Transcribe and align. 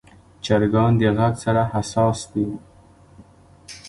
چرګان 0.45 0.91
د 0.99 1.01
غږ 1.17 1.33
سره 1.43 1.61
حساس 1.73 2.19
دي. 2.31 2.45